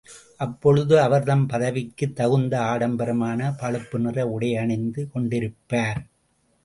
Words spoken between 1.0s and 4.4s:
அவர்தம் பதவிக்குத் தகுந்த ஆடம்பரமான பழுப்புநிற